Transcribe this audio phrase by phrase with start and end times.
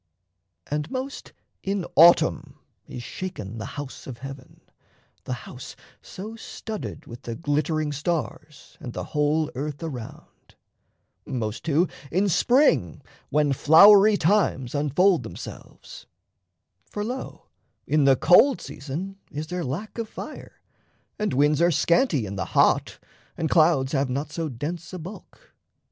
[0.65, 1.31] And most
[1.61, 2.57] in autumn
[2.87, 4.61] is shaken the house of heaven,
[5.25, 10.55] The house so studded with the glittering stars, And the whole earth around
[11.27, 16.07] most too in spring When flowery times unfold themselves:
[16.89, 17.49] for, lo,
[17.85, 20.61] In the cold season is there lack of fire,
[21.19, 22.97] And winds are scanty in the hot,
[23.37, 25.53] and clouds Have not so dense a bulk.